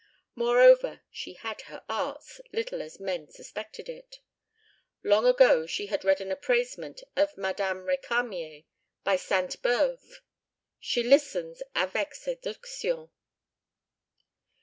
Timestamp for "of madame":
7.15-7.85